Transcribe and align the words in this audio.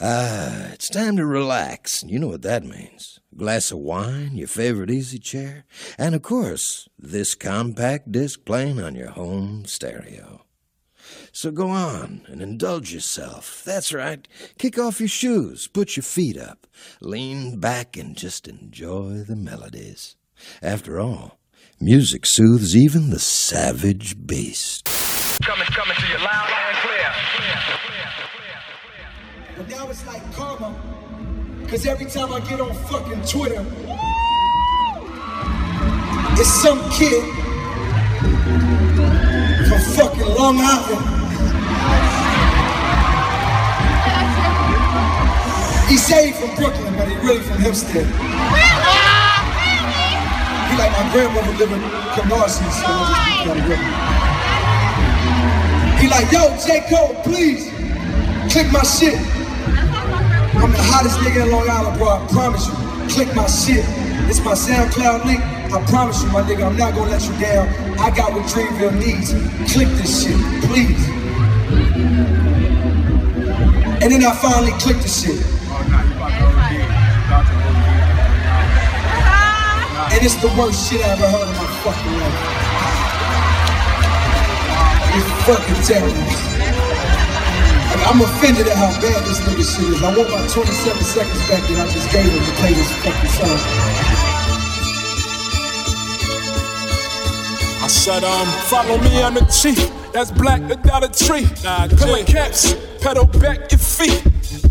Ah, 0.00 0.72
it's 0.72 0.88
time 0.88 1.16
to 1.16 1.24
relax. 1.24 2.02
You 2.02 2.18
know 2.18 2.26
what 2.28 2.42
that 2.42 2.64
means. 2.64 3.20
A 3.32 3.36
glass 3.36 3.70
of 3.70 3.78
wine, 3.78 4.36
your 4.36 4.48
favorite 4.48 4.90
easy 4.90 5.18
chair, 5.20 5.64
and 5.96 6.16
of 6.16 6.22
course, 6.22 6.88
this 6.98 7.34
compact 7.34 8.10
disc 8.10 8.44
playing 8.44 8.80
on 8.80 8.96
your 8.96 9.10
home 9.10 9.64
stereo. 9.66 10.46
So 11.32 11.52
go 11.52 11.68
on 11.68 12.22
and 12.26 12.42
indulge 12.42 12.92
yourself. 12.92 13.62
That's 13.64 13.92
right. 13.92 14.26
Kick 14.58 14.78
off 14.78 15.00
your 15.00 15.08
shoes, 15.08 15.68
put 15.68 15.96
your 15.96 16.02
feet 16.02 16.36
up, 16.36 16.66
lean 17.00 17.60
back, 17.60 17.96
and 17.96 18.16
just 18.16 18.48
enjoy 18.48 19.22
the 19.26 19.36
melodies. 19.36 20.16
After 20.60 20.98
all, 20.98 21.38
music 21.80 22.26
soothes 22.26 22.74
even 22.76 23.10
the 23.10 23.20
savage 23.20 24.26
beast. 24.26 24.86
Coming, 25.42 25.66
coming 25.66 25.96
to 25.96 26.06
you 26.06 26.18
loud 26.18 26.50
and 26.50 26.76
clear. 26.78 28.23
But 29.56 29.68
now 29.68 29.88
it's 29.88 30.04
like 30.04 30.20
karma. 30.32 30.74
Cause 31.68 31.86
every 31.86 32.06
time 32.06 32.32
I 32.32 32.40
get 32.40 32.60
on 32.60 32.74
fucking 32.74 33.22
Twitter, 33.22 33.64
it's 36.36 36.50
some 36.50 36.80
kid 36.90 37.22
from 39.68 39.80
fucking 39.94 40.26
Long 40.34 40.58
Island. 40.58 41.06
He 45.88 45.96
say 45.98 46.26
he 46.26 46.32
from 46.32 46.56
Brooklyn, 46.56 46.96
but 46.96 47.06
he 47.06 47.14
really 47.16 47.40
from 47.40 47.58
Hempstead. 47.58 48.06
He 50.66 50.76
like 50.76 50.90
my 50.90 51.08
grandmother 51.12 51.52
living 51.58 51.80
in 51.80 51.90
Canarsie, 52.16 52.70
so 52.72 52.86
I 52.88 53.44
just 53.46 53.62
He 56.02 56.08
like, 56.08 56.32
yo, 56.32 56.56
J. 56.66 56.80
Cole, 56.90 57.14
please, 57.22 57.70
click 58.52 58.72
my 58.72 58.82
shit. 58.82 59.33
I'm 60.56 60.70
the 60.70 60.82
hottest 60.82 61.18
nigga 61.18 61.44
in 61.44 61.50
Long 61.50 61.68
Island, 61.68 61.98
bro. 61.98 62.08
I 62.08 62.26
promise 62.28 62.66
you. 62.68 62.74
Click 63.08 63.34
my 63.34 63.46
shit. 63.46 63.84
It's 64.30 64.40
my 64.44 64.52
SoundCloud 64.52 65.24
link. 65.26 65.40
I 65.72 65.84
promise 65.86 66.22
you, 66.22 66.30
my 66.30 66.42
nigga, 66.42 66.66
I'm 66.66 66.76
not 66.76 66.94
gonna 66.94 67.10
let 67.10 67.22
you 67.22 67.36
down. 67.38 67.68
I 67.98 68.10
got 68.14 68.32
what 68.32 68.44
Dreamville 68.46 68.94
needs. 68.98 69.32
Click 69.72 69.88
this 69.98 70.22
shit, 70.22 70.38
please. 70.70 71.08
And 74.02 74.12
then 74.12 74.24
I 74.24 74.34
finally 74.36 74.72
clicked 74.78 75.02
the 75.02 75.08
shit. 75.08 75.40
And 80.12 80.22
it's 80.22 80.36
the 80.36 80.48
worst 80.56 80.90
shit 80.90 81.00
I 81.04 81.10
ever 81.10 81.26
heard 81.26 81.48
in 81.48 81.56
my 81.56 81.66
fucking 81.82 82.12
life. 82.20 82.64
It's 85.16 85.28
fucking 85.46 85.82
terrible. 85.84 86.53
Like, 87.94 88.10
I'm 88.10 88.20
offended 88.22 88.66
at 88.66 88.76
how 88.76 88.90
bad 89.00 89.24
this 89.24 89.38
nigga 89.40 89.62
shit 89.62 89.88
is. 89.94 90.02
I 90.02 90.16
want 90.16 90.28
my 90.30 90.46
27 90.48 91.02
seconds 91.04 91.48
back 91.48 91.62
that 91.62 91.78
I 91.78 91.92
just 91.92 92.10
gave 92.10 92.26
him 92.26 92.42
to 92.42 92.52
play 92.58 92.72
this 92.74 92.90
fucking 93.06 93.30
song. 93.30 93.58
I 97.84 97.86
said, 97.86 98.24
um, 98.24 98.46
follow 98.66 98.98
me 98.98 99.22
on 99.22 99.34
the 99.34 99.44
chief. 99.46 99.78
That's 100.12 100.32
black 100.32 100.60
without 100.68 101.04
a 101.04 101.24
tree. 101.24 101.42
Nah, 101.62 101.86
Pillin' 101.86 102.26
caps, 102.26 102.74
pedal 103.00 103.26
back 103.26 103.70
your 103.70 103.78
feet. 103.78 104.24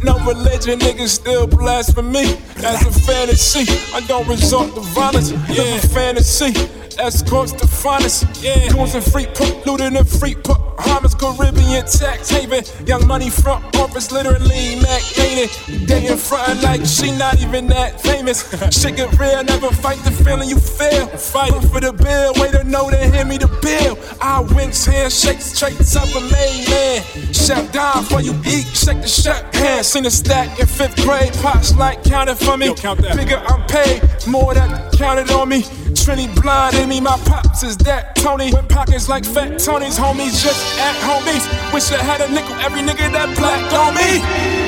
No 0.03 0.17
religion, 0.25 0.79
niggas 0.79 1.09
still 1.09 1.47
blasphemy. 1.47 2.25
That's 2.57 2.85
a 2.85 2.91
fantasy. 2.91 3.71
I 3.93 4.01
don't 4.01 4.27
resort 4.27 4.73
to 4.75 4.81
violence. 4.81 5.31
Yeah, 5.47 5.77
fantasy. 5.79 6.51
That's 6.51 7.21
Escorts 7.21 7.53
the 7.53 7.67
finest. 7.67 8.25
Yeah, 8.43 8.67
goons 8.69 8.95
and 8.95 9.03
free 9.03 9.27
put, 9.27 9.65
looting 9.65 9.95
and 9.95 10.07
free 10.07 10.35
put. 10.35 10.62
Harmons, 10.77 11.15
Caribbean 11.15 11.85
tax 11.85 12.29
haven. 12.29 12.63
Young 12.85 13.07
money 13.07 13.29
front 13.29 13.63
office, 13.77 14.11
literally 14.11 14.75
Mac 14.81 15.01
Dated. 15.15 15.49
They 15.87 16.07
in 16.07 16.17
front 16.17 16.61
like 16.63 16.85
she 16.85 17.11
not 17.11 17.39
even 17.39 17.67
that 17.67 18.01
famous. 18.01 18.43
Shit 18.71 18.95
get 18.97 19.17
real, 19.19 19.43
never 19.43 19.69
fight 19.71 19.99
the 20.03 20.11
feeling 20.11 20.49
you 20.49 20.59
feel. 20.59 21.07
Fighting 21.07 21.61
for 21.69 21.79
the 21.79 21.93
bill, 21.93 22.33
way 22.41 22.51
to 22.51 22.63
know 22.63 22.89
they 22.89 23.09
hear 23.09 23.25
me 23.25 23.37
the 23.37 23.47
bill. 23.61 23.97
I 24.21 24.41
winks, 24.41 24.85
handshakes, 24.85 25.57
traits 25.57 25.95
of 25.95 26.09
a 26.15 26.21
main 26.21 26.69
man. 26.69 27.03
Shut 27.33 27.71
down 27.71 28.03
for 28.03 28.21
you 28.21 28.33
eat, 28.45 28.67
shake 28.75 29.01
the 29.01 29.07
shut 29.07 29.53
hand. 29.55 29.85
Seen 29.85 30.05
a 30.05 30.11
stack 30.11 30.59
in 30.59 30.67
fifth 30.67 30.95
grade, 31.03 31.33
pops 31.41 31.75
like 31.75 32.03
counted 32.03 32.35
for 32.35 32.57
me. 32.57 32.73
Bigger, 33.15 33.41
I'm 33.47 33.65
paid, 33.67 34.01
more 34.27 34.53
that 34.53 34.93
counted 34.93 35.29
on 35.31 35.49
me. 35.49 35.63
Trini 36.03 36.27
blind 36.41 36.75
in 36.75 36.89
me, 36.89 36.99
my 36.99 37.17
pops 37.23 37.63
is 37.63 37.77
that 37.77 38.17
Tony. 38.17 38.51
With 38.51 38.67
pockets 38.67 39.07
like 39.07 39.23
fat 39.23 39.57
Tony's 39.57 39.97
homies, 39.97 40.35
just 40.43 40.59
at 40.77 40.95
homies. 40.99 41.47
Wish 41.73 41.93
I 41.93 42.03
had 42.03 42.19
a 42.19 42.27
nickel, 42.27 42.55
every 42.59 42.81
nigga 42.81 43.07
that 43.15 43.31
black 43.39 43.63
on 43.71 43.95
me. 43.95 44.19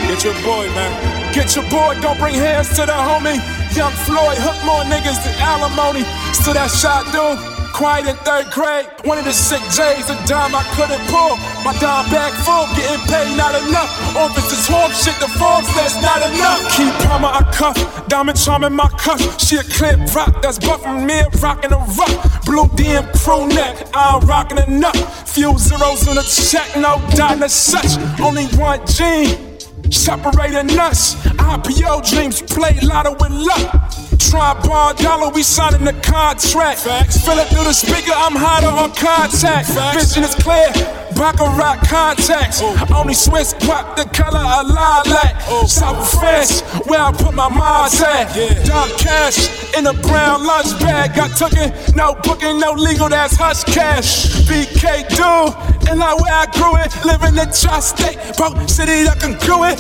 Get 0.08 0.24
your 0.24 0.34
boy, 0.48 0.64
man. 0.72 1.34
Get 1.34 1.54
your 1.54 1.68
boy, 1.70 2.00
don't 2.00 2.18
bring 2.20 2.36
hands 2.36 2.70
to 2.80 2.86
the 2.88 2.96
homie. 2.96 3.36
Young 3.76 3.92
Floyd, 4.08 4.38
hook 4.40 4.56
more 4.64 4.88
niggas 4.88 5.20
than 5.28 5.36
alimony. 5.44 6.08
Still 6.32 6.54
that 6.54 6.72
shot, 6.72 7.04
dude. 7.12 7.55
Quiet 7.76 8.08
in 8.08 8.16
third 8.24 8.50
grade, 8.52 8.88
one 9.04 9.18
of 9.18 9.26
the 9.26 9.34
sick 9.34 9.60
J's, 9.64 10.10
a 10.10 10.16
dime 10.26 10.56
I 10.56 10.64
couldn't 10.80 11.04
pull. 11.12 11.36
My 11.60 11.76
dime 11.84 12.10
bag 12.10 12.32
full, 12.48 12.64
getting 12.72 13.04
paid 13.12 13.36
not 13.36 13.52
enough. 13.68 13.92
Office 14.16 14.50
is 14.50 14.66
home 14.66 14.92
shit, 14.92 15.14
the 15.20 15.28
forms 15.36 15.68
that's 15.76 16.00
not 16.02 16.24
enough. 16.24 16.72
Keep 16.72 16.94
Palmer 17.04 17.28
I 17.28 17.44
cuff, 17.52 17.76
diamond 18.08 18.40
charm 18.40 18.64
in 18.64 18.72
my 18.72 18.88
cuff. 18.98 19.20
She 19.42 19.58
a 19.58 19.64
clip 19.64 20.00
rock 20.16 20.42
that's 20.42 20.58
buffing 20.58 21.06
me, 21.06 21.20
rocking 21.42 21.74
a 21.74 21.78
rock. 22.00 22.46
Blue 22.46 22.64
DM 22.80 23.12
crew 23.20 23.46
neck, 23.50 23.90
I'm 23.94 24.26
rocking 24.26 24.60
enough. 24.60 25.28
Few 25.28 25.58
zeros 25.58 26.08
in 26.08 26.16
the 26.16 26.24
check, 26.24 26.78
no 26.78 27.04
dime 27.14 27.44
as 27.44 27.54
such. 27.54 28.00
Only 28.22 28.46
one 28.56 28.88
gene. 28.88 29.55
Separating 29.92 30.78
us, 30.80 31.16
IPO 31.26 32.10
dreams, 32.10 32.42
play 32.42 32.78
lotto 32.82 33.14
with 33.14 33.32
luck. 33.32 33.92
Tripod 34.18 34.98
dollar, 34.98 35.30
we 35.30 35.44
signing 35.44 35.86
the 35.86 35.94
contract. 36.02 36.80
Facts. 36.80 37.24
Fill 37.24 37.38
it 37.38 37.48
through 37.48 37.64
the 37.66 37.74
speaker, 37.74 38.12
I'm 38.14 38.34
hotter 38.36 38.68
on 38.68 38.92
contact. 38.94 39.70
Vision 39.94 40.24
is 40.24 40.36
clear, 40.36 40.72
Baccarat 41.16 41.86
contacts. 41.88 42.60
Oh. 42.62 42.76
Only 42.96 43.14
Swiss 43.14 43.54
pop 43.54 43.96
the 43.96 44.06
color 44.06 44.40
of 44.40 44.68
lilac. 44.68 45.36
Oh. 45.48 45.66
South 45.68 46.12
France, 46.20 46.62
where 46.88 47.00
I 47.00 47.12
put 47.12 47.34
my 47.34 47.50
minds 47.50 48.02
at. 48.02 48.34
Dumb 48.66 48.90
cash 48.98 49.76
in 49.78 49.88
a 49.88 49.94
brown 49.94 50.46
lunch 50.46 50.78
bag. 50.80 51.16
Got 51.16 51.54
it, 51.54 51.96
no 51.96 52.16
booking, 52.24 52.60
no 52.60 52.72
legal, 52.74 53.10
that's 53.10 53.38
hush 53.38 53.64
cash. 53.64 54.28
BK 54.48 55.08
dude, 55.10 55.75
and 55.90 56.00
like 56.00 56.20
where 56.20 56.34
I 56.34 56.46
grew 56.52 56.76
it. 56.78 56.90
Living 57.06 57.38
in 57.38 57.50
tri-state, 57.52 58.18
broke 58.38 58.58
city, 58.68 59.08
I 59.08 59.16
can 59.16 59.34
do 59.40 59.64
it. 59.66 59.80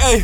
Hey. 0.00 0.20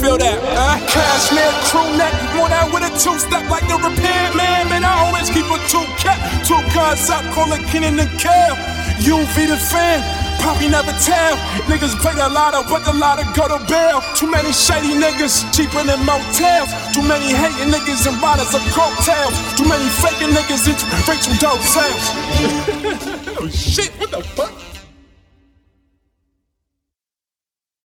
Feel 0.00 0.18
that, 0.18 0.38
uh, 0.56 0.80
cashmere 0.88 1.52
crew 1.68 1.86
neck, 1.96 2.12
more 2.34 2.48
that 2.48 2.66
with 2.72 2.82
a 2.82 2.90
two 2.98 3.16
step 3.20 3.44
like 3.48 3.62
the 3.68 3.76
repair 3.76 4.34
man. 4.34 4.68
Man, 4.68 4.82
I 4.82 4.92
always 5.06 5.28
keep 5.30 5.46
a 5.46 5.58
two 5.68 5.84
cap, 6.00 6.18
two 6.42 6.58
guns 6.74 7.08
up, 7.10 7.22
call 7.36 7.52
it 7.52 7.62
Kenan 7.68 8.00
and. 8.18 8.56
You 8.98 9.20
be 9.36 9.44
the 9.46 9.60
fan, 9.60 10.00
Poppy 10.46 10.68
never 10.68 10.92
tell. 11.02 11.34
Niggas 11.66 11.98
play 11.98 12.14
the 12.14 12.28
lotto, 12.28 12.62
but 12.70 12.84
the 12.84 12.92
lotto 12.92 13.24
go 13.34 13.48
to 13.50 13.58
bail. 13.66 14.00
Too 14.14 14.30
many 14.30 14.52
shady 14.52 14.94
niggas, 14.94 15.42
cheaper 15.50 15.82
than 15.82 15.98
motels. 16.06 16.70
Too 16.94 17.02
many 17.02 17.34
hating 17.34 17.74
niggas 17.74 18.06
and 18.06 18.14
riders 18.22 18.54
of 18.54 18.62
cocktails. 18.70 19.34
Too 19.58 19.66
many 19.66 19.90
faking 19.98 20.30
niggas 20.30 20.70
into 20.70 20.86
Rachel 21.10 21.34
dope 21.42 21.66
sales. 21.66 22.06
oh 23.42 23.48
shit, 23.50 23.90
what 23.98 24.12
the 24.12 24.22
fuck? 24.22 24.75